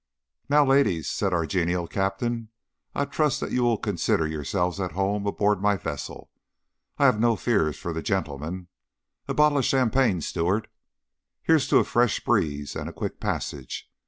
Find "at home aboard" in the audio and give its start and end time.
4.79-5.61